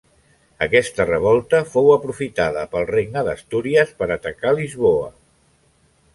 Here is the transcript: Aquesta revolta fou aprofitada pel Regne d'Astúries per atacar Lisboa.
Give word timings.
Aquesta 0.65 1.05
revolta 1.09 1.59
fou 1.73 1.91
aprofitada 1.97 2.65
pel 2.73 2.89
Regne 2.93 3.25
d'Astúries 3.29 3.93
per 4.01 4.09
atacar 4.19 4.57
Lisboa. 4.63 5.07